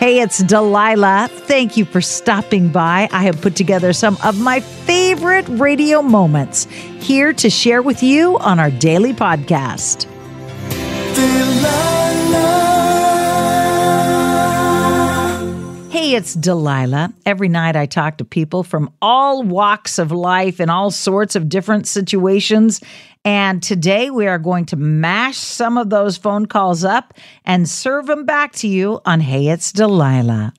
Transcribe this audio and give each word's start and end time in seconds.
Hey, 0.00 0.20
it's 0.20 0.38
Delilah. 0.38 1.28
Thank 1.30 1.76
you 1.76 1.84
for 1.84 2.00
stopping 2.00 2.70
by. 2.70 3.06
I 3.12 3.24
have 3.24 3.38
put 3.42 3.54
together 3.54 3.92
some 3.92 4.16
of 4.24 4.40
my 4.40 4.60
favorite 4.60 5.46
radio 5.46 6.00
moments 6.00 6.64
here 6.64 7.34
to 7.34 7.50
share 7.50 7.82
with 7.82 8.02
you 8.02 8.38
on 8.38 8.58
our 8.58 8.70
daily 8.70 9.12
podcast. 9.12 10.06
Hey, 15.90 16.14
it's 16.14 16.32
Delilah. 16.32 17.12
Every 17.26 17.48
night 17.50 17.76
I 17.76 17.84
talk 17.84 18.16
to 18.16 18.24
people 18.24 18.62
from 18.62 18.90
all 19.02 19.42
walks 19.42 19.98
of 19.98 20.10
life 20.12 20.60
in 20.60 20.70
all 20.70 20.90
sorts 20.90 21.36
of 21.36 21.50
different 21.50 21.86
situations. 21.86 22.80
And 23.24 23.62
today 23.62 24.08
we 24.10 24.26
are 24.26 24.38
going 24.38 24.64
to 24.66 24.76
mash 24.76 25.36
some 25.36 25.76
of 25.76 25.90
those 25.90 26.16
phone 26.16 26.46
calls 26.46 26.84
up 26.84 27.12
and 27.44 27.68
serve 27.68 28.06
them 28.06 28.24
back 28.24 28.52
to 28.54 28.68
you 28.68 29.00
on 29.04 29.20
Hey, 29.20 29.48
it's 29.48 29.72
Delilah. 29.72 30.54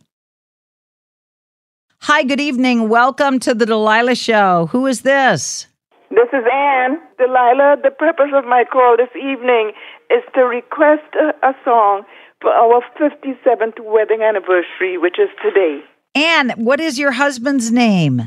Hi, 2.01 2.23
good 2.23 2.39
evening. 2.39 2.87
Welcome 2.87 3.39
to 3.39 3.55
the 3.55 3.65
Delilah 3.65 4.15
Show. 4.15 4.67
Who 4.71 4.85
is 4.85 5.01
this? 5.01 5.65
This 6.11 6.27
is 6.33 6.43
Anne. 6.51 6.99
Delilah, 7.17 7.77
the 7.83 7.89
purpose 7.89 8.29
of 8.35 8.45
my 8.45 8.63
call 8.71 8.95
this 8.95 9.15
evening 9.15 9.71
is 10.11 10.23
to 10.35 10.41
request 10.41 11.15
a, 11.15 11.33
a 11.47 11.53
song 11.65 12.03
for 12.41 12.51
our 12.51 12.83
57th 12.99 13.79
wedding 13.83 14.21
anniversary, 14.21 14.97
which 14.97 15.17
is 15.17 15.29
today. 15.43 15.81
Anne, 16.13 16.51
what 16.57 16.79
is 16.79 16.99
your 16.99 17.11
husband's 17.11 17.71
name? 17.71 18.17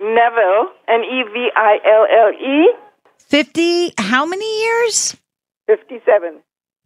Neville, 0.00 0.68
N 0.88 1.04
E 1.04 1.22
V 1.32 1.48
I 1.54 1.78
L 1.84 2.06
L 2.10 2.32
E, 2.32 2.68
50, 3.18 3.92
how 3.98 4.24
many 4.24 4.62
years? 4.62 5.16
57. 5.66 6.40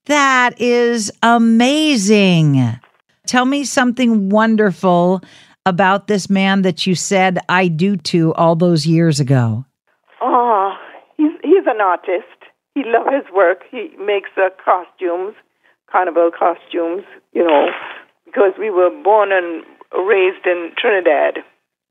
That 0.06 0.60
is 0.60 1.12
amazing. 1.22 2.80
Tell 3.26 3.44
me 3.44 3.64
something 3.64 4.30
wonderful 4.30 5.22
about 5.64 6.08
this 6.08 6.28
man 6.28 6.62
that 6.62 6.86
you 6.86 6.94
said 6.94 7.38
I 7.48 7.68
do 7.68 7.96
to 7.96 8.34
all 8.34 8.56
those 8.56 8.86
years 8.86 9.20
ago. 9.20 9.64
Oh, 10.20 10.74
he's, 11.16 11.30
he's 11.42 11.66
an 11.66 11.80
artist. 11.80 12.26
He 12.74 12.82
loves 12.84 13.10
his 13.12 13.32
work. 13.32 13.62
He 13.70 13.90
makes 13.98 14.30
uh, 14.36 14.48
costumes, 14.64 15.34
carnival 15.90 16.30
costumes, 16.36 17.04
you 17.32 17.44
know, 17.44 17.66
because 18.24 18.52
we 18.58 18.70
were 18.70 18.90
born 19.04 19.30
and 19.30 19.64
raised 19.92 20.44
in 20.46 20.72
Trinidad. 20.76 21.44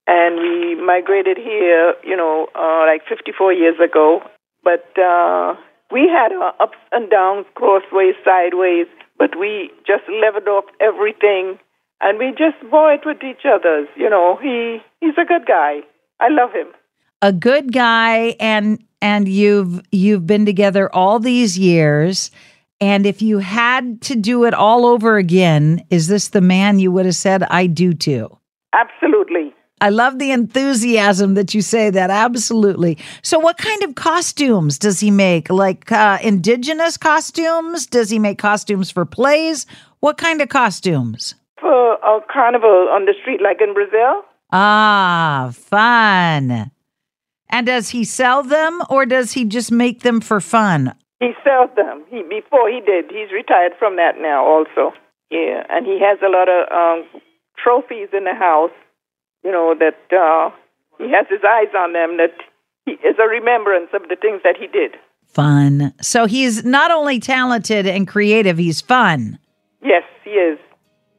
And 0.07 0.35
we 0.37 0.75
migrated 0.75 1.37
here, 1.37 1.93
you 2.03 2.17
know, 2.17 2.47
uh, 2.55 2.85
like 2.85 3.03
54 3.07 3.53
years 3.53 3.75
ago. 3.79 4.21
But 4.63 4.85
uh, 4.97 5.55
we 5.91 6.07
had 6.07 6.31
our 6.31 6.53
ups 6.59 6.77
and 6.91 7.09
downs, 7.09 7.45
crossways, 7.55 8.15
sideways, 8.23 8.87
but 9.17 9.37
we 9.39 9.71
just 9.85 10.03
leveled 10.09 10.47
off 10.47 10.65
everything. 10.79 11.59
And 11.99 12.17
we 12.17 12.31
just 12.31 12.57
bore 12.69 12.93
it 12.93 13.01
with 13.05 13.23
each 13.23 13.45
other. 13.45 13.85
You 13.95 14.09
know, 14.09 14.37
he 14.41 14.79
he's 15.01 15.17
a 15.21 15.25
good 15.25 15.45
guy. 15.45 15.81
I 16.19 16.29
love 16.29 16.51
him. 16.51 16.67
A 17.21 17.31
good 17.31 17.71
guy 17.71 18.35
and 18.39 18.83
and 19.01 19.27
you've 19.27 19.81
you've 19.91 20.25
been 20.25 20.45
together 20.45 20.93
all 20.93 21.19
these 21.19 21.59
years 21.59 22.31
and 22.81 23.05
if 23.05 23.21
you 23.21 23.37
had 23.37 24.01
to 24.01 24.15
do 24.15 24.43
it 24.45 24.55
all 24.55 24.87
over 24.87 25.17
again, 25.17 25.85
is 25.91 26.07
this 26.07 26.29
the 26.29 26.41
man 26.41 26.79
you 26.79 26.91
would 26.91 27.05
have 27.05 27.15
said 27.15 27.43
I 27.43 27.67
do 27.67 27.93
to? 27.93 28.35
Absolutely. 28.73 29.53
I 29.81 29.89
love 29.89 30.19
the 30.19 30.31
enthusiasm 30.31 31.33
that 31.33 31.55
you 31.55 31.61
say 31.61 31.89
that. 31.89 32.11
Absolutely. 32.11 32.99
So, 33.23 33.39
what 33.39 33.57
kind 33.57 33.81
of 33.81 33.95
costumes 33.95 34.77
does 34.77 34.99
he 34.99 35.09
make? 35.09 35.49
Like 35.49 35.91
uh, 35.91 36.19
indigenous 36.21 36.97
costumes? 36.97 37.87
Does 37.87 38.11
he 38.11 38.19
make 38.19 38.37
costumes 38.37 38.91
for 38.91 39.05
plays? 39.05 39.65
What 39.99 40.17
kind 40.17 40.39
of 40.39 40.49
costumes? 40.49 41.33
For 41.59 41.93
a 41.95 42.19
carnival 42.31 42.89
on 42.91 43.05
the 43.05 43.15
street, 43.19 43.41
like 43.41 43.59
in 43.59 43.73
Brazil. 43.73 44.23
Ah, 44.51 45.51
fun. 45.53 46.71
And 47.49 47.65
does 47.65 47.89
he 47.89 48.03
sell 48.03 48.43
them 48.43 48.81
or 48.89 49.05
does 49.05 49.33
he 49.33 49.45
just 49.45 49.71
make 49.71 50.01
them 50.01 50.21
for 50.21 50.39
fun? 50.39 50.93
He 51.19 51.31
sells 51.43 51.69
them. 51.75 52.03
He 52.09 52.21
before 52.23 52.69
he 52.69 52.81
did. 52.81 53.05
He's 53.09 53.31
retired 53.31 53.73
from 53.79 53.95
that 53.97 54.19
now, 54.19 54.45
also. 54.45 54.93
Yeah, 55.31 55.63
and 55.69 55.85
he 55.85 55.99
has 56.01 56.19
a 56.21 56.29
lot 56.29 56.49
of 56.49 56.71
um, 56.71 57.21
trophies 57.57 58.09
in 58.13 58.25
the 58.25 58.33
house. 58.33 58.71
You 59.43 59.51
know 59.51 59.75
that 59.79 59.97
uh, 60.15 60.51
he 60.97 61.11
has 61.11 61.25
his 61.29 61.41
eyes 61.47 61.73
on 61.77 61.93
them. 61.93 62.17
That 62.17 62.33
he 62.85 62.93
is 62.93 63.15
a 63.19 63.27
remembrance 63.27 63.89
of 63.93 64.03
the 64.09 64.15
things 64.15 64.41
that 64.43 64.55
he 64.57 64.67
did. 64.67 64.95
Fun. 65.25 65.93
So 66.01 66.25
he's 66.25 66.65
not 66.65 66.91
only 66.91 67.19
talented 67.19 67.87
and 67.87 68.07
creative, 68.07 68.57
he's 68.57 68.81
fun. 68.81 69.39
Yes, 69.81 70.03
he 70.23 70.31
is. 70.31 70.59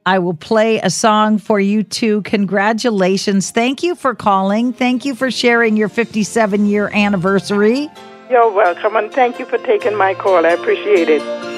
I 0.04 0.18
will 0.18 0.34
play 0.34 0.80
a 0.80 0.90
song 0.90 1.38
for 1.38 1.60
you 1.60 1.82
too. 1.82 2.22
Congratulations. 2.22 3.50
Thank 3.50 3.82
you 3.82 3.94
for 3.94 4.14
calling. 4.14 4.72
Thank 4.72 5.04
you 5.04 5.14
for 5.14 5.30
sharing 5.30 5.76
your 5.76 5.88
57 5.88 6.66
year 6.66 6.90
anniversary. 6.92 7.88
You're 8.28 8.50
welcome, 8.50 8.96
and 8.96 9.12
thank 9.12 9.38
you 9.38 9.46
for 9.46 9.58
taking 9.58 9.94
my 9.96 10.14
call. 10.14 10.44
I 10.44 10.50
appreciate 10.50 11.08
it. 11.08 11.51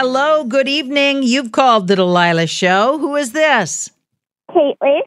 Hello, 0.00 0.44
good 0.44 0.68
evening. 0.68 1.24
You've 1.24 1.50
called 1.50 1.88
the 1.88 1.96
Delilah 1.96 2.46
Show. 2.46 2.98
Who 2.98 3.16
is 3.16 3.32
this? 3.32 3.90
Caitlin. 4.48 5.00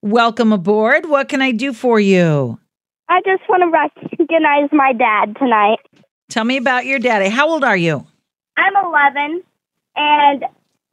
Welcome 0.00 0.52
aboard. 0.52 1.08
What 1.08 1.28
can 1.28 1.42
I 1.42 1.50
do 1.50 1.72
for 1.72 1.98
you? 1.98 2.60
I 3.08 3.20
just 3.22 3.42
want 3.48 3.64
to 3.64 4.16
recognize 4.16 4.70
my 4.70 4.92
dad 4.92 5.34
tonight. 5.40 5.80
Tell 6.28 6.44
me 6.44 6.56
about 6.56 6.86
your 6.86 7.00
daddy. 7.00 7.28
How 7.30 7.48
old 7.48 7.64
are 7.64 7.76
you? 7.76 8.06
I'm 8.56 8.74
11, 8.76 9.42
and 9.96 10.44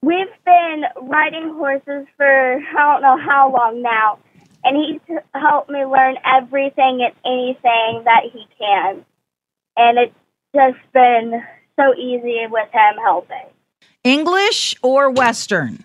we've 0.01 0.25
been 0.43 0.81
riding 1.03 1.53
horses 1.53 2.07
for 2.17 2.55
I 2.55 2.93
don't 2.93 3.03
know 3.03 3.19
how 3.23 3.53
long 3.53 3.83
now, 3.83 4.17
and 4.63 4.75
he's 4.75 5.17
helped 5.35 5.69
me 5.69 5.85
learn 5.85 6.15
everything 6.25 7.05
and 7.05 7.13
anything 7.23 8.05
that 8.05 8.23
he 8.23 8.47
can. 8.57 9.05
And 9.77 9.99
it's 9.99 10.15
just 10.55 10.79
been 10.93 11.43
so 11.79 11.93
easy 11.95 12.45
with 12.49 12.69
him 12.71 12.95
helping. 13.03 13.47
English 14.03 14.75
or 14.81 15.09
Western? 15.09 15.83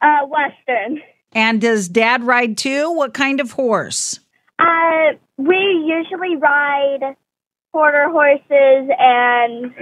Uh, 0.00 0.26
Western. 0.26 1.00
And 1.32 1.60
does 1.60 1.88
dad 1.88 2.24
ride 2.24 2.58
too? 2.58 2.90
What 2.92 3.14
kind 3.14 3.40
of 3.40 3.52
horse? 3.52 4.20
Uh, 4.58 5.12
we 5.38 5.56
usually 5.86 6.36
ride 6.36 7.16
quarter 7.72 8.08
horses 8.10 8.90
and 8.98 9.74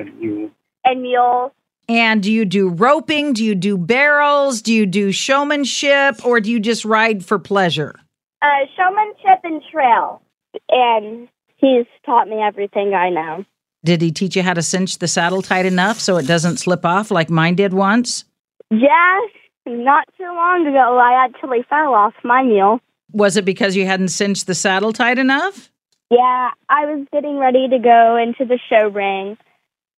and 0.84 1.02
mules. 1.02 1.52
And 1.88 2.22
do 2.22 2.30
you 2.30 2.44
do 2.44 2.68
roping? 2.68 3.32
Do 3.32 3.44
you 3.44 3.56
do 3.56 3.76
barrels? 3.76 4.62
Do 4.62 4.72
you 4.72 4.86
do 4.86 5.10
showmanship? 5.10 6.24
Or 6.24 6.40
do 6.40 6.50
you 6.50 6.60
just 6.60 6.84
ride 6.84 7.24
for 7.24 7.38
pleasure? 7.38 7.96
Uh, 8.40 8.66
showmanship 8.76 9.40
and 9.42 9.60
trail. 9.72 10.22
And 10.68 11.28
he's 11.56 11.86
taught 12.06 12.28
me 12.28 12.36
everything 12.36 12.94
I 12.94 13.10
know. 13.10 13.44
Did 13.82 14.02
he 14.02 14.12
teach 14.12 14.36
you 14.36 14.42
how 14.42 14.54
to 14.54 14.62
cinch 14.62 14.98
the 14.98 15.08
saddle 15.08 15.40
tight 15.40 15.64
enough 15.64 16.00
so 16.00 16.16
it 16.18 16.26
doesn't 16.26 16.58
slip 16.58 16.84
off 16.84 17.10
like 17.10 17.30
mine 17.30 17.54
did 17.54 17.72
once? 17.72 18.24
Yes, 18.70 19.30
not 19.66 20.06
too 20.18 20.24
long 20.24 20.66
ago, 20.66 20.98
I 20.98 21.24
actually 21.24 21.64
fell 21.68 21.94
off 21.94 22.14
my 22.22 22.42
mule. 22.42 22.80
Was 23.12 23.36
it 23.36 23.44
because 23.44 23.76
you 23.76 23.86
hadn't 23.86 24.08
cinched 24.08 24.46
the 24.46 24.54
saddle 24.54 24.92
tight 24.92 25.18
enough? 25.18 25.70
Yeah, 26.10 26.50
I 26.68 26.86
was 26.86 27.06
getting 27.12 27.38
ready 27.38 27.68
to 27.68 27.78
go 27.78 28.16
into 28.16 28.44
the 28.44 28.58
show 28.68 28.88
ring, 28.88 29.38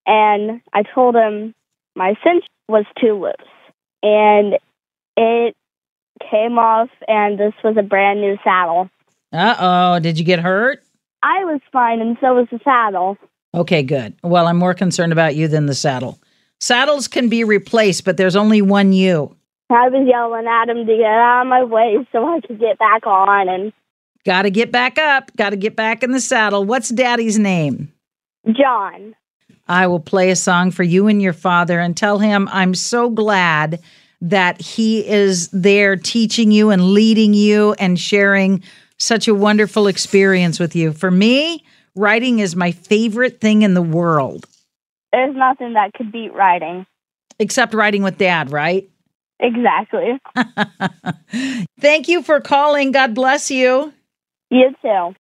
and 0.06 0.60
I 0.72 0.82
told 0.82 1.16
him 1.16 1.54
my 1.96 2.14
cinch 2.22 2.44
was 2.68 2.84
too 3.00 3.20
loose, 3.20 3.34
and 4.02 4.58
it 5.16 5.56
came 6.30 6.58
off, 6.58 6.88
and 7.08 7.38
this 7.38 7.54
was 7.64 7.76
a 7.76 7.82
brand 7.82 8.20
new 8.20 8.36
saddle. 8.44 8.88
Uh 9.32 9.56
oh. 9.58 9.98
Did 9.98 10.18
you 10.18 10.24
get 10.24 10.38
hurt? 10.38 10.82
I 11.22 11.44
was 11.44 11.60
fine, 11.72 12.00
and 12.00 12.16
so 12.20 12.34
was 12.34 12.48
the 12.50 12.60
saddle. 12.62 13.16
Okay, 13.54 13.82
good. 13.82 14.14
Well, 14.22 14.46
I'm 14.46 14.56
more 14.56 14.74
concerned 14.74 15.12
about 15.12 15.36
you 15.36 15.48
than 15.48 15.66
the 15.66 15.74
saddle. 15.74 16.18
Saddles 16.60 17.08
can 17.08 17.28
be 17.28 17.44
replaced, 17.44 18.04
but 18.04 18.16
there's 18.16 18.36
only 18.36 18.62
one 18.62 18.92
you. 18.92 19.36
I 19.70 19.88
was 19.88 20.06
yelling 20.06 20.46
at 20.46 20.68
him 20.68 20.86
to 20.86 20.96
get 20.96 21.06
out 21.06 21.42
of 21.42 21.46
my 21.48 21.64
way 21.64 21.96
so 22.12 22.26
I 22.26 22.40
could 22.40 22.60
get 22.60 22.78
back 22.78 23.06
on, 23.06 23.48
and 23.48 23.72
Got 24.24 24.42
to 24.42 24.50
get 24.50 24.70
back 24.70 24.98
up. 24.98 25.34
Got 25.36 25.50
to 25.50 25.56
get 25.56 25.74
back 25.74 26.02
in 26.02 26.12
the 26.12 26.20
saddle. 26.20 26.64
What's 26.64 26.88
daddy's 26.88 27.38
name? 27.38 27.92
John. 28.52 29.14
I 29.68 29.86
will 29.86 30.00
play 30.00 30.30
a 30.30 30.36
song 30.36 30.70
for 30.70 30.82
you 30.82 31.06
and 31.08 31.20
your 31.20 31.32
father 31.32 31.80
and 31.80 31.96
tell 31.96 32.18
him 32.18 32.48
I'm 32.52 32.74
so 32.74 33.10
glad 33.10 33.80
that 34.20 34.60
he 34.60 35.06
is 35.06 35.48
there 35.48 35.96
teaching 35.96 36.52
you 36.52 36.70
and 36.70 36.90
leading 36.90 37.34
you 37.34 37.72
and 37.74 37.98
sharing 37.98 38.62
such 38.98 39.26
a 39.26 39.34
wonderful 39.34 39.88
experience 39.88 40.60
with 40.60 40.76
you. 40.76 40.92
For 40.92 41.10
me, 41.10 41.64
riding 41.96 42.38
is 42.38 42.56
my 42.56 42.72
favorite 42.72 43.40
thing 43.40 43.62
in 43.62 43.74
the 43.74 43.82
world, 43.82 44.46
There's 45.12 45.34
nothing 45.36 45.74
that 45.74 45.92
could 45.94 46.10
beat 46.12 46.32
riding. 46.32 46.86
except 47.38 47.74
riding 47.74 48.02
with 48.02 48.18
dad, 48.18 48.50
right? 48.52 48.88
Exactly. 49.40 50.18
Thank 51.80 52.06
you 52.08 52.22
for 52.22 52.40
calling. 52.40 52.92
God 52.92 53.14
bless 53.14 53.50
you. 53.50 53.92
You 54.50 54.70
too. 54.80 55.14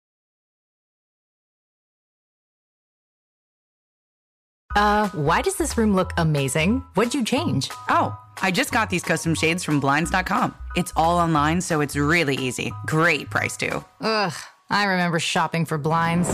Uh, 4.77 5.09
why 5.11 5.43
does 5.43 5.57
this 5.57 5.77
room 5.77 5.95
look 5.95 6.13
amazing? 6.17 6.85
What'd 6.95 7.13
you 7.15 7.25
change? 7.25 7.71
Oh, 7.89 8.17
I 8.41 8.51
just 8.53 8.71
got 8.73 8.89
these 8.89 9.03
custom 9.03 9.35
shades 9.35 9.65
from 9.65 9.81
Blinds.com. 9.81 10.55
It's 10.77 10.93
all 10.95 11.19
online, 11.19 11.61
so 11.61 11.81
it's 11.81 11.97
really 11.97 12.37
easy. 12.37 12.73
Great 12.87 13.29
price, 13.31 13.57
too. 13.57 13.85
Ugh, 14.01 14.33
I 14.73 14.85
remember 14.85 15.19
shopping 15.19 15.65
for 15.65 15.79
blinds. 15.79 16.29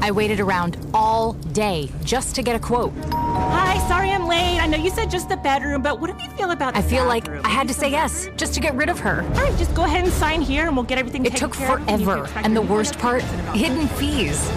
I 0.00 0.10
waited 0.10 0.40
around 0.40 0.78
all 0.94 1.34
day 1.52 1.90
just 2.02 2.34
to 2.36 2.42
get 2.42 2.56
a 2.56 2.58
quote. 2.58 2.94
Hi, 3.12 3.76
sorry 3.88 4.10
I'm 4.10 4.26
late. 4.26 4.58
I 4.58 4.66
know 4.66 4.78
you 4.78 4.88
said 4.88 5.10
just 5.10 5.28
the 5.28 5.36
bedroom, 5.36 5.82
but 5.82 6.00
what 6.00 6.16
do 6.16 6.24
you 6.24 6.30
feel 6.30 6.52
about 6.52 6.74
I 6.74 6.80
feel 6.80 7.04
like? 7.04 7.28
I 7.28 7.48
had 7.48 7.68
to 7.68 7.74
say 7.74 7.90
yes 7.90 8.30
just 8.38 8.54
to 8.54 8.60
get 8.60 8.74
rid 8.74 8.88
of 8.88 8.98
her. 9.00 9.22
All 9.22 9.30
right, 9.42 9.58
just 9.58 9.74
go 9.74 9.84
ahead 9.84 10.04
and 10.04 10.12
sign 10.12 10.40
here 10.40 10.66
and 10.66 10.74
we'll 10.74 10.86
get 10.86 10.96
everything 10.96 11.26
It 11.26 11.32
taken 11.32 11.50
took 11.50 11.58
care 11.58 11.76
of, 11.76 11.88
and 11.88 12.04
forever. 12.04 12.30
And 12.36 12.56
the 12.56 12.62
worst 12.62 12.98
part, 12.98 13.22
hidden 13.52 13.86
fees. 13.88 14.48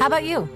How 0.00 0.06
about 0.06 0.24
you? 0.24 0.48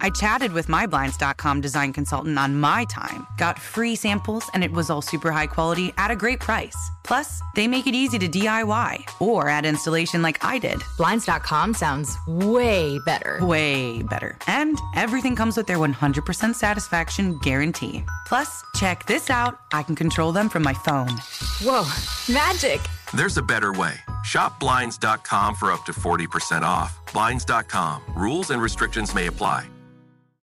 I 0.00 0.10
chatted 0.10 0.52
with 0.52 0.68
my 0.68 0.86
Blinds.com 0.86 1.60
design 1.60 1.92
consultant 1.92 2.38
on 2.38 2.56
my 2.56 2.84
time, 2.84 3.26
got 3.36 3.58
free 3.58 3.94
samples, 3.94 4.44
and 4.54 4.62
it 4.62 4.72
was 4.72 4.90
all 4.90 5.02
super 5.02 5.30
high 5.30 5.46
quality 5.46 5.92
at 5.96 6.10
a 6.10 6.16
great 6.16 6.40
price. 6.40 6.76
Plus, 7.04 7.40
they 7.54 7.66
make 7.66 7.86
it 7.86 7.94
easy 7.94 8.18
to 8.18 8.28
DIY 8.28 9.04
or 9.20 9.48
add 9.48 9.64
installation 9.64 10.20
like 10.20 10.44
I 10.44 10.58
did. 10.58 10.82
Blinds.com 10.98 11.74
sounds 11.74 12.18
way 12.26 12.98
better. 13.06 13.38
Way 13.40 14.02
better. 14.02 14.36
And 14.46 14.76
everything 14.94 15.34
comes 15.34 15.56
with 15.56 15.66
their 15.66 15.78
100% 15.78 16.54
satisfaction 16.54 17.38
guarantee. 17.38 18.04
Plus, 18.26 18.62
check 18.74 19.06
this 19.06 19.30
out 19.30 19.58
I 19.72 19.82
can 19.82 19.96
control 19.96 20.32
them 20.32 20.48
from 20.48 20.62
my 20.62 20.74
phone. 20.74 21.16
Whoa, 21.62 21.86
magic! 22.32 22.80
There's 23.14 23.38
a 23.38 23.42
better 23.42 23.72
way. 23.72 23.94
Shop 24.22 24.60
Blinds.com 24.60 25.54
for 25.54 25.72
up 25.72 25.84
to 25.86 25.92
40% 25.92 26.62
off. 26.62 26.98
Blinds.com. 27.12 28.02
Rules 28.14 28.50
and 28.50 28.60
restrictions 28.60 29.14
may 29.14 29.28
apply. 29.28 29.66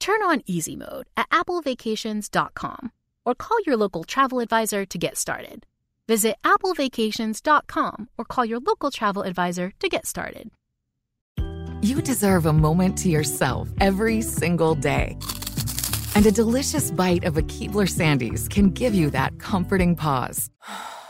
Turn 0.00 0.22
on 0.22 0.42
easy 0.46 0.74
mode 0.74 1.06
at 1.16 1.28
applevacations.com 1.30 2.90
or 3.24 3.34
call 3.34 3.58
your 3.66 3.76
local 3.76 4.02
travel 4.02 4.40
advisor 4.40 4.86
to 4.86 4.98
get 4.98 5.16
started. 5.16 5.66
Visit 6.08 6.36
applevacations.com 6.42 8.08
or 8.18 8.24
call 8.24 8.44
your 8.44 8.58
local 8.60 8.90
travel 8.90 9.22
advisor 9.22 9.72
to 9.78 9.88
get 9.88 10.06
started. 10.06 10.50
You 11.82 12.02
deserve 12.02 12.46
a 12.46 12.52
moment 12.52 12.98
to 12.98 13.10
yourself 13.10 13.68
every 13.80 14.22
single 14.22 14.74
day. 14.74 15.18
And 16.14 16.26
a 16.26 16.32
delicious 16.32 16.90
bite 16.90 17.24
of 17.24 17.36
a 17.36 17.42
Keebler 17.42 17.88
Sandies 17.88 18.50
can 18.50 18.70
give 18.70 18.94
you 18.94 19.10
that 19.10 19.38
comforting 19.38 19.94
pause. 19.94 20.50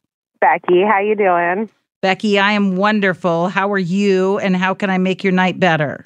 Becky, 0.41 0.81
how 0.81 0.99
you 0.99 1.15
doing? 1.15 1.69
Becky, 2.01 2.39
I 2.39 2.53
am 2.53 2.75
wonderful. 2.75 3.47
How 3.47 3.71
are 3.71 3.77
you 3.77 4.39
and 4.39 4.57
how 4.57 4.73
can 4.73 4.89
I 4.89 4.97
make 4.97 5.23
your 5.23 5.31
night 5.31 5.59
better? 5.59 6.03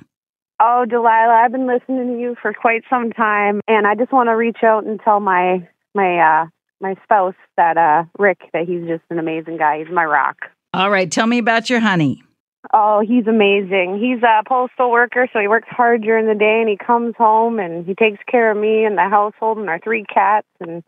Oh, 0.60 0.86
Delilah, 0.88 1.42
I've 1.44 1.54
been 1.54 1.68
listening 1.68 2.14
to 2.14 2.20
you 2.20 2.36
for 2.42 2.54
quite 2.54 2.84
some 2.90 3.12
time, 3.12 3.62
and 3.68 3.88
I 3.88 3.96
just 3.96 4.12
want 4.12 4.28
to 4.28 4.34
reach 4.34 4.60
out 4.64 4.86
and 4.86 5.00
tell 5.00 5.20
my 5.22 5.68
my 5.94 6.18
uh 6.18 6.48
my 6.82 6.96
spouse 7.04 7.36
that 7.56 7.78
uh 7.78 8.04
Rick 8.20 8.40
that 8.54 8.68
he's 8.68 8.86
just 8.88 9.04
an 9.10 9.20
amazing 9.20 9.58
guy. 9.58 9.80
He's 9.80 9.94
my 9.94 10.06
rock. 10.06 10.38
All 10.74 10.90
right, 10.90 11.10
tell 11.10 11.28
me 11.28 11.38
about 11.38 11.70
your 11.70 11.80
honey. 11.80 12.22
Oh, 12.74 13.02
he's 13.06 13.28
amazing. 13.28 14.00
He's 14.02 14.22
a 14.24 14.44
postal 14.48 14.92
worker, 14.92 15.30
so 15.32 15.40
he 15.40 15.48
works 15.48 15.70
hard 15.70 16.02
during 16.02 16.28
the 16.28 16.36
day, 16.36 16.60
and 16.60 16.70
he 16.70 16.78
comes 16.78 17.16
home 17.18 17.60
and 17.60 17.86
he 17.86 17.94
takes 17.94 18.20
care 18.30 18.52
of 18.52 18.58
me 18.58 18.84
and 18.84 18.98
the 18.98 19.08
household 19.10 19.58
and 19.58 19.70
our 19.70 19.80
three 19.80 20.04
cats, 20.04 20.48
and 20.60 20.84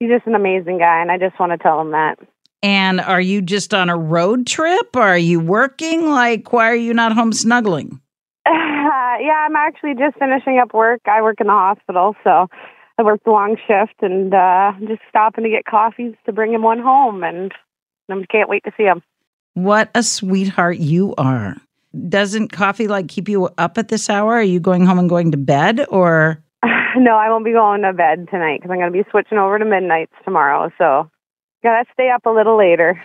he's 0.00 0.10
just 0.10 0.26
an 0.26 0.34
amazing 0.34 0.78
guy. 0.78 1.00
And 1.00 1.12
I 1.12 1.18
just 1.18 1.38
want 1.38 1.52
to 1.52 1.58
tell 1.58 1.80
him 1.80 1.92
that. 1.92 2.18
And 2.62 3.00
are 3.00 3.20
you 3.20 3.40
just 3.40 3.72
on 3.72 3.88
a 3.88 3.96
road 3.96 4.46
trip? 4.46 4.96
Or 4.96 5.02
are 5.02 5.18
you 5.18 5.40
working? 5.40 6.10
Like, 6.10 6.52
why 6.52 6.70
are 6.70 6.74
you 6.74 6.92
not 6.92 7.12
home 7.12 7.32
snuggling? 7.32 8.00
yeah, 8.46 9.46
I'm 9.46 9.56
actually 9.56 9.94
just 9.94 10.18
finishing 10.18 10.58
up 10.58 10.74
work. 10.74 11.00
I 11.06 11.22
work 11.22 11.40
in 11.40 11.46
the 11.46 11.52
hospital, 11.52 12.14
so 12.24 12.48
I 12.98 13.02
work 13.02 13.20
the 13.24 13.30
long 13.30 13.56
shift 13.66 13.94
and 14.02 14.34
uh 14.34 14.72
just 14.86 15.02
stopping 15.08 15.44
to 15.44 15.50
get 15.50 15.64
coffees 15.64 16.14
to 16.26 16.32
bring 16.32 16.52
him 16.52 16.62
one 16.62 16.80
home 16.80 17.22
and 17.22 17.52
I 18.10 18.24
can't 18.30 18.48
wait 18.48 18.64
to 18.64 18.72
see 18.76 18.84
him. 18.84 19.02
What 19.54 19.90
a 19.94 20.02
sweetheart 20.02 20.78
you 20.78 21.14
are. 21.16 21.56
Doesn't 22.08 22.52
coffee 22.52 22.88
like 22.88 23.08
keep 23.08 23.28
you 23.28 23.46
up 23.58 23.78
at 23.78 23.88
this 23.88 24.08
hour? 24.08 24.34
Are 24.34 24.42
you 24.42 24.60
going 24.60 24.84
home 24.86 24.98
and 24.98 25.08
going 25.08 25.30
to 25.32 25.38
bed 25.38 25.84
or 25.88 26.42
no, 26.96 27.16
I 27.16 27.30
won't 27.30 27.44
be 27.44 27.52
going 27.52 27.82
to 27.82 27.92
bed 27.92 28.28
tonight 28.30 28.60
because 28.60 28.70
I'm 28.70 28.78
going 28.78 28.92
to 28.92 29.04
be 29.04 29.08
switching 29.10 29.38
over 29.38 29.58
to 29.58 29.64
midnights 29.64 30.12
tomorrow. 30.24 30.70
So, 30.78 31.10
gotta 31.62 31.84
stay 31.92 32.10
up 32.10 32.26
a 32.26 32.30
little 32.30 32.56
later. 32.56 33.00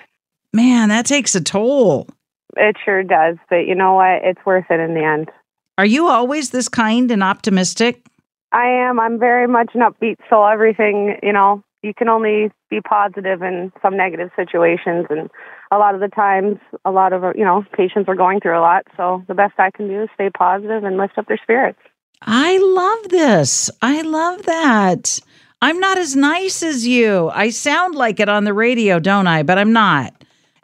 man, 0.53 0.89
that 0.89 1.05
takes 1.05 1.35
a 1.35 1.41
toll. 1.41 2.07
It 2.55 2.75
sure 2.83 3.03
does, 3.03 3.37
but 3.49 3.65
you 3.67 3.73
know 3.75 3.95
what? 3.95 4.21
It's 4.23 4.45
worth 4.45 4.65
it 4.69 4.79
in 4.79 4.93
the 4.93 5.03
end. 5.03 5.31
Are 5.77 5.85
you 5.85 6.07
always 6.07 6.51
this 6.51 6.69
kind 6.69 7.09
and 7.09 7.23
optimistic? 7.23 8.05
I 8.51 8.67
am. 8.67 8.99
I'm 8.99 9.17
very 9.17 9.47
much 9.47 9.71
an 9.73 9.81
upbeat 9.81 10.17
soul. 10.29 10.45
Everything, 10.47 11.17
you 11.23 11.33
know, 11.33 11.63
you 11.81 11.93
can 11.95 12.07
only 12.09 12.51
be 12.69 12.79
positive 12.81 13.41
in 13.41 13.71
some 13.81 13.97
negative 13.97 14.29
situations, 14.35 15.07
and 15.09 15.31
a 15.71 15.79
lot 15.79 15.95
of 15.95 16.01
the 16.01 16.07
times, 16.07 16.59
a 16.85 16.91
lot 16.91 17.13
of 17.13 17.35
you 17.35 17.43
know 17.43 17.65
patients 17.75 18.07
are 18.07 18.15
going 18.15 18.39
through 18.39 18.57
a 18.57 18.61
lot. 18.61 18.83
So 18.95 19.23
the 19.27 19.33
best 19.33 19.55
I 19.57 19.71
can 19.71 19.87
do 19.87 20.03
is 20.03 20.09
stay 20.13 20.29
positive 20.29 20.83
and 20.83 20.97
lift 20.97 21.17
up 21.17 21.27
their 21.27 21.39
spirits. 21.41 21.79
I 22.21 22.59
love 22.59 23.09
this. 23.09 23.71
I 23.81 24.01
love 24.03 24.43
that. 24.43 25.19
I'm 25.63 25.79
not 25.79 25.97
as 25.97 26.13
nice 26.13 26.61
as 26.61 26.85
you. 26.85 27.29
I 27.29 27.49
sound 27.49 27.95
like 27.95 28.19
it 28.19 28.27
on 28.27 28.43
the 28.43 28.53
radio, 28.53 28.99
don't 28.99 29.27
I? 29.27 29.43
But 29.43 29.57
I'm 29.57 29.71
not. 29.71 30.13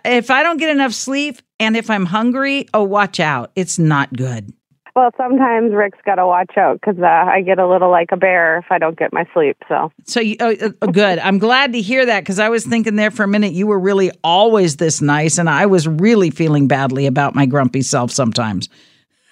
If 0.04 0.30
I 0.30 0.44
don't 0.44 0.58
get 0.58 0.70
enough 0.70 0.92
sleep 0.92 1.38
and 1.58 1.78
if 1.78 1.90
I'm 1.90 2.06
hungry, 2.06 2.68
oh, 2.74 2.84
watch 2.84 3.22
out. 3.22 3.50
It's 3.56 3.80
not 3.80 4.12
good. 4.12 4.52
Well, 4.98 5.12
sometimes 5.16 5.72
Rick's 5.74 6.00
got 6.06 6.16
to 6.16 6.28
watch 6.28 6.58
out 6.58 6.82
because 6.82 7.02
uh, 7.02 7.06
I 7.06 7.44
get 7.44 7.60
a 7.60 7.66
little 7.66 7.90
like 7.90 8.10
a 8.12 8.18
bear 8.18 8.58
if 8.58 8.66
I 8.70 8.78
don't 8.78 9.00
get 9.00 9.14
my 9.14 9.26
sleep. 9.34 9.56
So, 9.70 9.90
So 10.04 10.20
you, 10.20 10.36
oh, 10.42 10.54
uh, 10.82 10.88
good. 10.88 11.18
I'm 11.20 11.38
glad 11.38 11.72
to 11.72 11.82
hear 11.82 12.06
that 12.06 12.20
because 12.20 12.38
I 12.38 12.50
was 12.50 12.66
thinking 12.66 12.98
there 12.98 13.10
for 13.10 13.24
a 13.24 13.28
minute 13.28 13.54
you 13.54 13.68
were 13.68 13.80
really 13.80 14.12
always 14.22 14.76
this 14.76 15.00
nice, 15.00 15.38
and 15.38 15.50
I 15.50 15.66
was 15.66 15.88
really 15.88 16.30
feeling 16.30 16.68
badly 16.68 17.06
about 17.06 17.36
my 17.36 17.46
grumpy 17.46 17.84
self 17.84 18.12
sometimes. 18.12 18.68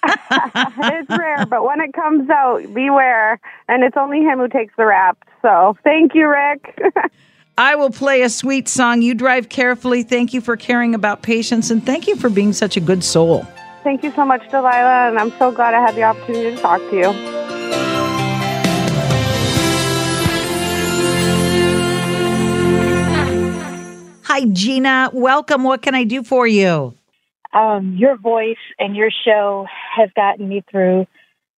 It's 0.04 1.10
rare, 1.10 1.46
but 1.46 1.64
when 1.64 1.80
it 1.80 1.92
comes 1.92 2.28
out, 2.30 2.62
beware. 2.72 3.40
And 3.68 3.82
it's 3.82 3.96
only 3.96 4.20
him 4.20 4.38
who 4.38 4.48
takes 4.48 4.74
the 4.76 4.86
rap. 4.86 5.18
So, 5.42 5.76
thank 5.84 6.14
you, 6.14 6.28
Rick. 6.28 6.78
I 7.58 7.74
will 7.74 7.90
play 7.90 8.22
a 8.22 8.28
sweet 8.28 8.68
song. 8.68 9.02
You 9.02 9.14
drive 9.14 9.48
carefully. 9.48 10.04
Thank 10.04 10.32
you 10.32 10.40
for 10.40 10.56
caring 10.56 10.94
about 10.94 11.22
patients, 11.22 11.70
and 11.70 11.84
thank 11.84 12.06
you 12.06 12.14
for 12.14 12.30
being 12.30 12.52
such 12.52 12.76
a 12.76 12.80
good 12.80 13.02
soul. 13.02 13.46
thank 13.82 14.04
you 14.04 14.12
so 14.12 14.24
much, 14.24 14.48
Delilah. 14.50 15.08
And 15.08 15.18
I'm 15.18 15.36
so 15.38 15.50
glad 15.50 15.74
I 15.74 15.80
had 15.80 15.96
the 15.96 16.04
opportunity 16.04 16.54
to 16.54 16.62
talk 16.62 16.80
to 16.90 16.96
you. 16.96 17.12
Hi, 24.22 24.44
Gina. 24.44 25.10
Welcome. 25.12 25.64
What 25.64 25.82
can 25.82 25.96
I 25.96 26.04
do 26.04 26.22
for 26.22 26.46
you? 26.46 26.94
um, 27.52 27.96
your 27.96 28.16
voice 28.16 28.56
and 28.78 28.94
your 28.94 29.10
show 29.24 29.66
has 29.98 30.10
gotten 30.16 30.48
me 30.48 30.62
through 30.70 31.06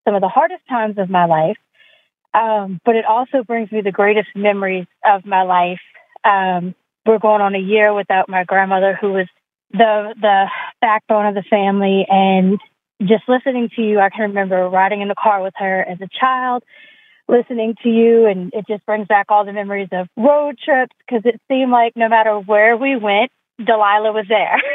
some 0.04 0.14
of 0.14 0.20
the 0.22 0.28
hardest 0.28 0.62
times 0.68 0.98
of 0.98 1.10
my 1.10 1.26
life. 1.26 1.58
Um, 2.34 2.80
but 2.84 2.96
it 2.96 3.04
also 3.04 3.42
brings 3.44 3.70
me 3.72 3.80
the 3.82 3.92
greatest 3.92 4.28
memories 4.34 4.86
of 5.04 5.26
my 5.26 5.42
life. 5.42 5.80
Um, 6.24 6.74
we're 7.06 7.18
going 7.18 7.42
on 7.42 7.54
a 7.54 7.58
year 7.58 7.92
without 7.94 8.28
my 8.28 8.44
grandmother, 8.44 8.96
who 9.00 9.12
was 9.12 9.28
the 9.72 10.14
the 10.20 10.46
backbone 10.80 11.26
of 11.26 11.34
the 11.34 11.44
family, 11.48 12.06
and 12.08 12.60
just 13.00 13.24
listening 13.28 13.70
to 13.76 13.82
you, 13.82 13.98
I 13.98 14.10
can 14.10 14.22
remember 14.30 14.68
riding 14.68 15.00
in 15.00 15.08
the 15.08 15.14
car 15.14 15.42
with 15.42 15.54
her 15.56 15.82
as 15.82 15.98
a 16.00 16.08
child. 16.20 16.62
listening 17.28 17.74
to 17.82 17.88
you, 17.88 18.26
and 18.26 18.52
it 18.52 18.66
just 18.68 18.84
brings 18.86 19.06
back 19.06 19.26
all 19.30 19.44
the 19.44 19.52
memories 19.52 19.88
of 19.92 20.08
road 20.16 20.58
trips 20.62 20.94
because 20.98 21.22
it 21.24 21.40
seemed 21.48 21.70
like 21.70 21.94
no 21.96 22.08
matter 22.08 22.38
where 22.38 22.76
we 22.76 22.96
went, 22.96 23.30
Delilah 23.64 24.12
was 24.12 24.26
there. 24.28 24.60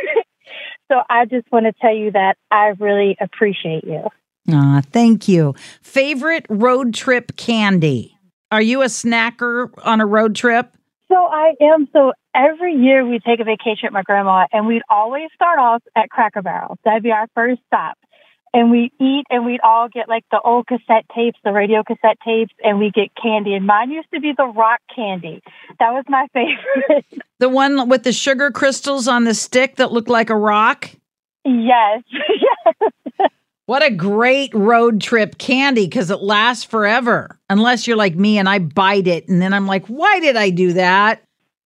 so 0.87 1.01
I 1.09 1.25
just 1.25 1.51
want 1.51 1.65
to 1.65 1.73
tell 1.73 1.95
you 1.95 2.11
that 2.11 2.37
I 2.51 2.73
really 2.79 3.17
appreciate 3.19 3.83
you. 3.83 4.09
Ah, 4.51 4.81
thank 4.91 5.27
you. 5.27 5.55
Favorite 5.81 6.45
road 6.49 6.93
trip 6.93 7.35
candy? 7.35 8.17
Are 8.51 8.61
you 8.61 8.81
a 8.83 8.85
snacker 8.85 9.69
on 9.83 10.01
a 10.01 10.05
road 10.05 10.35
trip? 10.35 10.71
So 11.07 11.15
I 11.15 11.53
am. 11.61 11.87
So 11.93 12.13
every 12.35 12.73
year 12.75 13.05
we 13.05 13.19
take 13.19 13.39
a 13.39 13.43
vacation 13.43 13.85
at 13.85 13.93
my 13.93 14.03
grandma, 14.03 14.45
and 14.51 14.67
we'd 14.67 14.83
always 14.89 15.29
start 15.33 15.59
off 15.59 15.83
at 15.95 16.09
Cracker 16.09 16.41
Barrel. 16.41 16.77
That'd 16.83 17.03
be 17.03 17.11
our 17.11 17.27
first 17.35 17.61
stop. 17.67 17.97
And 18.55 18.71
we 18.71 18.89
eat, 19.01 19.25
and 19.29 19.45
we'd 19.45 19.59
all 19.65 19.89
get 19.89 20.07
like 20.07 20.23
the 20.31 20.39
old 20.39 20.65
cassette 20.65 21.03
tapes, 21.13 21.37
the 21.43 21.51
radio 21.51 21.83
cassette 21.83 22.17
tapes, 22.23 22.53
and 22.63 22.79
we 22.79 22.89
get 22.89 23.09
candy. 23.21 23.53
And 23.53 23.67
mine 23.67 23.91
used 23.91 24.07
to 24.13 24.21
be 24.21 24.31
the 24.31 24.45
rock 24.45 24.79
candy. 24.95 25.41
That 25.79 25.91
was 25.91 26.05
my 26.07 26.25
favorite. 26.33 27.21
The 27.39 27.49
one 27.49 27.89
with 27.89 28.03
the 28.03 28.13
sugar 28.13 28.51
crystals 28.51 29.09
on 29.09 29.25
the 29.25 29.33
stick 29.33 29.75
that 29.75 29.91
looked 29.91 30.07
like 30.07 30.29
a 30.29 30.37
rock? 30.37 30.89
yes. 31.43 32.01
yes. 32.09 33.29
What 33.65 33.83
a 33.83 33.91
great 33.91 34.53
road 34.53 35.01
trip 35.01 35.37
candy 35.37 35.85
because 35.85 36.09
it 36.09 36.21
lasts 36.21 36.63
forever. 36.63 37.37
Unless 37.49 37.87
you're 37.87 37.97
like 37.97 38.15
me 38.15 38.37
and 38.37 38.47
I 38.47 38.59
bite 38.59 39.07
it 39.07 39.27
and 39.27 39.41
then 39.41 39.53
I'm 39.53 39.67
like, 39.67 39.87
why 39.87 40.19
did 40.21 40.37
I 40.37 40.49
do 40.51 40.73
that? 40.73 41.23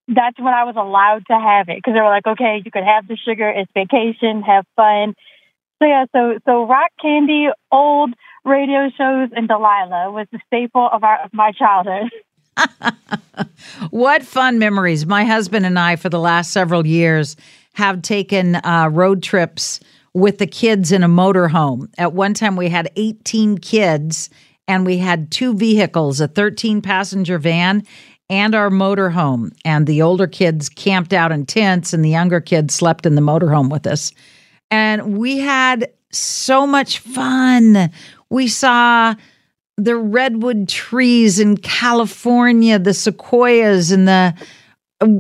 That's 0.07 0.39
when 0.39 0.53
I 0.53 0.63
was 0.63 0.75
allowed 0.75 1.27
to 1.27 1.37
have 1.37 1.69
it 1.69 1.77
because 1.77 1.93
they 1.93 2.01
were 2.01 2.09
like, 2.09 2.25
okay, 2.25 2.61
you 2.65 2.71
could 2.71 2.85
have 2.85 3.07
the 3.07 3.17
sugar. 3.17 3.47
It's 3.47 3.69
vacation, 3.75 4.41
have 4.41 4.65
fun. 4.75 5.13
So 5.79 5.87
yeah, 5.87 6.05
so 6.13 6.39
so 6.45 6.65
rock 6.65 6.91
candy, 7.01 7.47
old 7.71 8.13
radio 8.45 8.89
shows, 8.97 9.29
and 9.35 9.47
Delilah 9.47 10.11
was 10.11 10.27
the 10.31 10.39
staple 10.45 10.89
of 10.91 11.03
our 11.03 11.23
of 11.23 11.33
my 11.33 11.51
childhood. 11.51 12.09
what 13.89 14.23
fun 14.23 14.59
memories. 14.59 15.05
My 15.05 15.23
husband 15.23 15.65
and 15.65 15.79
I, 15.79 15.95
for 15.95 16.09
the 16.09 16.19
last 16.19 16.51
several 16.51 16.85
years, 16.85 17.37
have 17.73 18.01
taken 18.01 18.55
uh, 18.55 18.89
road 18.91 19.23
trips 19.23 19.79
with 20.13 20.39
the 20.39 20.47
kids 20.47 20.91
in 20.91 21.03
a 21.03 21.07
motorhome. 21.07 21.87
At 21.97 22.13
one 22.13 22.33
time, 22.33 22.55
we 22.55 22.67
had 22.67 22.91
18 22.95 23.59
kids 23.59 24.29
and 24.67 24.85
we 24.85 24.97
had 24.97 25.31
two 25.31 25.55
vehicles 25.55 26.19
a 26.19 26.27
13 26.27 26.81
passenger 26.81 27.37
van 27.37 27.83
and 28.29 28.53
our 28.53 28.69
motorhome. 28.69 29.51
And 29.65 29.87
the 29.87 30.01
older 30.01 30.27
kids 30.27 30.69
camped 30.69 31.13
out 31.13 31.31
in 31.31 31.45
tents, 31.45 31.93
and 31.93 32.05
the 32.05 32.09
younger 32.09 32.41
kids 32.41 32.75
slept 32.75 33.05
in 33.05 33.15
the 33.15 33.21
motorhome 33.21 33.71
with 33.71 33.87
us. 33.87 34.11
And 34.71 35.17
we 35.17 35.39
had 35.39 35.91
so 36.11 36.65
much 36.67 36.99
fun. 36.99 37.91
We 38.29 38.47
saw 38.47 39.15
the 39.77 39.95
redwood 39.95 40.67
trees 40.67 41.39
in 41.39 41.57
California, 41.57 42.77
the 42.77 42.93
sequoias, 42.93 43.91
and 43.91 44.07
the 44.07 44.35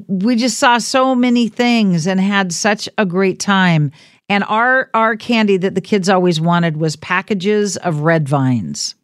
we 0.07 0.35
just 0.35 0.59
saw 0.59 0.77
so 0.77 1.15
many 1.15 1.47
things 1.47 2.05
and 2.05 2.19
had 2.19 2.51
such 2.51 2.89
a 2.97 3.05
great 3.05 3.39
time. 3.39 3.91
And 4.27 4.43
our 4.43 4.89
our 4.93 5.15
candy 5.15 5.57
that 5.57 5.75
the 5.75 5.81
kids 5.81 6.09
always 6.09 6.41
wanted 6.41 6.77
was 6.77 6.95
packages 6.95 7.77
of 7.77 8.01
red 8.01 8.27
vines. 8.27 8.95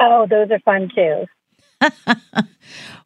Oh, 0.00 0.26
those 0.30 0.50
are 0.50 0.60
fun 0.60 0.90
too. 0.94 1.26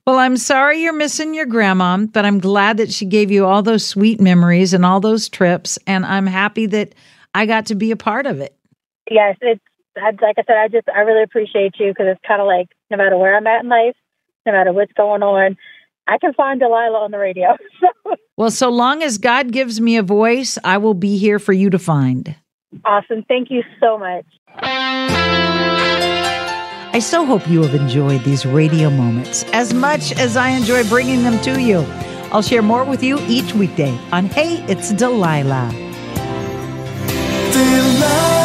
Well, 0.06 0.18
I'm 0.18 0.36
sorry 0.36 0.82
you're 0.82 0.92
missing 0.92 1.34
your 1.34 1.46
grandma, 1.46 1.98
but 1.98 2.24
I'm 2.24 2.38
glad 2.38 2.76
that 2.78 2.92
she 2.92 3.06
gave 3.06 3.30
you 3.30 3.46
all 3.46 3.62
those 3.62 3.86
sweet 3.86 4.20
memories 4.20 4.74
and 4.74 4.84
all 4.84 5.00
those 5.00 5.28
trips. 5.28 5.78
And 5.86 6.04
I'm 6.04 6.26
happy 6.26 6.66
that 6.66 6.94
I 7.34 7.46
got 7.46 7.66
to 7.66 7.74
be 7.74 7.90
a 7.90 7.96
part 7.96 8.26
of 8.26 8.40
it. 8.40 8.56
Yes, 9.10 9.36
it's 9.40 9.60
like 9.96 10.36
I 10.38 10.42
said, 10.46 10.56
I 10.56 10.68
just 10.68 10.88
I 10.88 11.00
really 11.00 11.22
appreciate 11.22 11.74
you 11.78 11.88
because 11.90 12.06
it's 12.08 12.20
kind 12.26 12.40
of 12.40 12.46
like 12.46 12.68
no 12.90 12.96
matter 12.96 13.16
where 13.16 13.36
I'm 13.36 13.46
at 13.46 13.62
in 13.62 13.68
life, 13.68 13.96
no 14.46 14.52
matter 14.52 14.72
what's 14.72 14.92
going 14.92 15.22
on, 15.22 15.56
I 16.06 16.18
can 16.18 16.32
find 16.34 16.60
Delilah 16.60 16.98
on 16.98 17.10
the 17.10 17.18
radio. 17.18 17.56
well, 18.36 18.50
so 18.50 18.70
long 18.70 19.02
as 19.02 19.18
God 19.18 19.52
gives 19.52 19.80
me 19.80 19.96
a 19.96 20.02
voice, 20.02 20.58
I 20.64 20.78
will 20.78 20.94
be 20.94 21.16
here 21.16 21.38
for 21.38 21.52
you 21.52 21.70
to 21.70 21.78
find. 21.78 22.34
Awesome. 22.84 23.24
Thank 23.28 23.50
you 23.50 23.62
so 23.80 23.98
much. 23.98 25.43
I 26.94 27.00
so 27.00 27.26
hope 27.26 27.48
you 27.48 27.60
have 27.62 27.74
enjoyed 27.74 28.22
these 28.22 28.46
radio 28.46 28.88
moments 28.88 29.42
as 29.52 29.74
much 29.74 30.12
as 30.12 30.36
I 30.36 30.50
enjoy 30.50 30.88
bringing 30.88 31.24
them 31.24 31.40
to 31.40 31.60
you. 31.60 31.84
I'll 32.30 32.40
share 32.40 32.62
more 32.62 32.84
with 32.84 33.02
you 33.02 33.18
each 33.26 33.52
weekday 33.52 33.98
on 34.12 34.26
Hey, 34.26 34.64
It's 34.68 34.92
Delilah. 34.92 35.72
Delilah. 37.52 38.44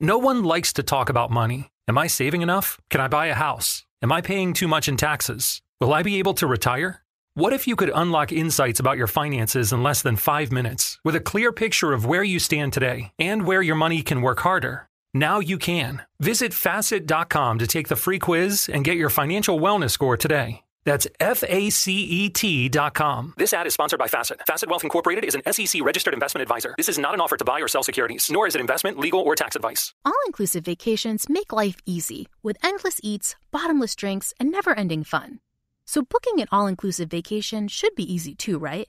No 0.00 0.16
one 0.16 0.42
likes 0.42 0.72
to 0.72 0.82
talk 0.82 1.10
about 1.10 1.30
money. 1.30 1.68
Am 1.86 1.98
I 1.98 2.06
saving 2.06 2.40
enough? 2.40 2.80
Can 2.88 3.02
I 3.02 3.08
buy 3.08 3.26
a 3.26 3.34
house? 3.34 3.84
Am 4.00 4.10
I 4.10 4.22
paying 4.22 4.54
too 4.54 4.68
much 4.68 4.88
in 4.88 4.96
taxes? 4.96 5.60
Will 5.82 5.92
I 5.92 6.02
be 6.02 6.18
able 6.18 6.32
to 6.32 6.46
retire? 6.46 7.02
What 7.36 7.52
if 7.52 7.66
you 7.66 7.76
could 7.76 7.92
unlock 7.94 8.32
insights 8.32 8.80
about 8.80 8.96
your 8.96 9.06
finances 9.06 9.70
in 9.70 9.82
less 9.82 10.00
than 10.00 10.16
five 10.16 10.50
minutes 10.50 10.98
with 11.04 11.14
a 11.14 11.20
clear 11.20 11.52
picture 11.52 11.92
of 11.92 12.06
where 12.06 12.24
you 12.24 12.38
stand 12.38 12.72
today 12.72 13.12
and 13.18 13.46
where 13.46 13.60
your 13.60 13.74
money 13.74 14.00
can 14.00 14.22
work 14.22 14.40
harder? 14.40 14.88
Now 15.12 15.40
you 15.40 15.58
can. 15.58 16.00
Visit 16.18 16.54
facet.com 16.54 17.58
to 17.58 17.66
take 17.66 17.88
the 17.88 17.94
free 17.96 18.18
quiz 18.18 18.70
and 18.72 18.86
get 18.86 18.96
your 18.96 19.10
financial 19.10 19.60
wellness 19.60 19.90
score 19.90 20.16
today. 20.16 20.62
That's 20.86 21.06
F 21.20 21.44
A 21.46 21.68
C 21.68 22.04
E 22.04 22.30
T 22.30 22.70
dot 22.70 22.94
com. 22.94 23.34
This 23.36 23.52
ad 23.52 23.66
is 23.66 23.74
sponsored 23.74 23.98
by 23.98 24.08
Facet. 24.08 24.40
Facet 24.46 24.70
Wealth 24.70 24.84
Incorporated 24.84 25.26
is 25.26 25.34
an 25.34 25.42
SEC 25.52 25.84
registered 25.84 26.14
investment 26.14 26.40
advisor. 26.40 26.74
This 26.78 26.88
is 26.88 26.96
not 26.96 27.12
an 27.12 27.20
offer 27.20 27.36
to 27.36 27.44
buy 27.44 27.60
or 27.60 27.68
sell 27.68 27.82
securities, 27.82 28.30
nor 28.30 28.46
is 28.46 28.54
it 28.54 28.62
investment, 28.62 28.98
legal, 28.98 29.20
or 29.20 29.34
tax 29.34 29.56
advice. 29.56 29.92
All 30.06 30.14
inclusive 30.24 30.64
vacations 30.64 31.28
make 31.28 31.52
life 31.52 31.76
easy 31.84 32.28
with 32.42 32.56
endless 32.64 32.98
eats, 33.02 33.36
bottomless 33.50 33.94
drinks, 33.94 34.32
and 34.40 34.50
never 34.50 34.72
ending 34.72 35.04
fun. 35.04 35.40
So 35.86 36.02
booking 36.02 36.40
an 36.40 36.48
all 36.50 36.66
inclusive 36.66 37.08
vacation 37.08 37.68
should 37.68 37.94
be 37.94 38.12
easy 38.12 38.34
too, 38.34 38.58
right? 38.58 38.88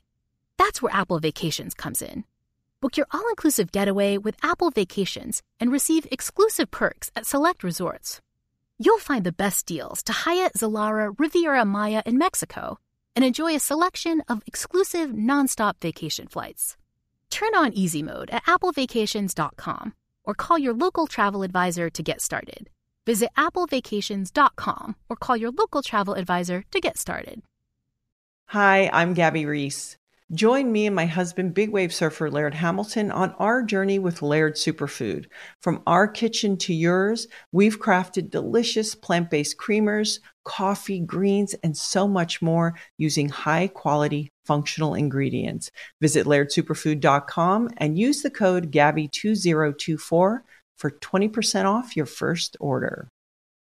That's 0.58 0.82
where 0.82 0.94
Apple 0.94 1.20
Vacations 1.20 1.74
comes 1.74 2.02
in. 2.02 2.26
Book 2.82 2.98
your 2.98 3.08
all 3.12 3.28
inclusive 3.30 3.72
getaway 3.72 4.18
with 4.18 4.36
Apple 4.44 4.72
Vacations 4.72 5.42
and 5.60 5.72
receive 5.72 6.08
exclusive 6.12 6.70
perks 6.72 7.12
at 7.16 7.26
select 7.26 7.64
resorts. 7.64 8.22
You'll 8.80 9.00
find 9.00 9.24
the 9.24 9.32
best 9.32 9.66
deals 9.66 10.04
to 10.04 10.14
Hyatt 10.14 10.54
Zilara 10.54 11.18
Riviera 11.18 11.66
Maya 11.66 12.04
in 12.06 12.18
Mexico 12.18 12.78
and 13.16 13.26
enjoy 13.26 13.56
a 13.56 13.60
selection 13.60 14.22
of 14.28 14.44
exclusive 14.46 15.12
nonstop 15.12 15.74
vacation 15.82 16.28
flights. 16.28 16.78
Turn 17.30 17.56
on 17.56 17.74
easy 17.74 18.04
mode 18.04 18.30
at 18.30 18.46
applevacations.com 18.46 19.94
or 20.24 20.36
call 20.36 20.60
your 20.60 20.74
local 20.74 21.08
travel 21.08 21.44
advisor 21.44 21.90
to 21.90 22.04
get 22.04 22.22
started. 22.22 22.70
Visit 23.08 23.30
applevacations.com 23.38 24.96
or 25.10 25.16
call 25.16 25.38
your 25.38 25.52
local 25.52 25.82
travel 25.82 26.14
advisor 26.14 26.66
to 26.72 26.80
get 26.82 26.98
started. 26.98 27.42
Hi, 28.48 28.90
I'm 28.92 29.14
Gabby 29.14 29.46
Reece. 29.46 29.98
Join 30.34 30.74
me 30.74 30.86
and 30.86 30.96
my 30.96 31.06
husband, 31.06 31.54
big 31.54 31.70
wave 31.70 31.94
surfer 31.94 32.30
Laird 32.30 32.54
Hamilton, 32.54 33.12
on 33.12 33.32
our 33.40 33.64
journey 33.64 33.98
with 33.98 34.22
Laird 34.22 34.56
Superfood. 34.56 35.28
From 35.62 35.82
our 35.88 36.06
kitchen 36.06 36.58
to 36.58 36.74
yours, 36.74 37.28
we've 37.54 37.80
crafted 37.80 38.30
delicious 38.30 38.94
plant 38.94 39.30
based 39.30 39.58
creamers, 39.58 40.20
coffee, 40.44 41.00
greens, 41.00 41.56
and 41.64 41.78
so 41.78 42.10
much 42.10 42.42
more 42.42 42.76
using 42.98 43.30
high 43.30 43.68
quality 43.68 44.34
functional 44.46 44.96
ingredients. 44.96 45.72
Visit 46.02 46.26
lairdsuperfood.com 46.26 47.70
and 47.78 47.98
use 47.98 48.22
the 48.22 48.30
code 48.30 48.70
GABBY2024 48.70 50.40
for 50.78 50.92
20% 50.92 51.66
off 51.66 51.98
your 51.98 52.06
first 52.06 52.56
order. 52.60 53.10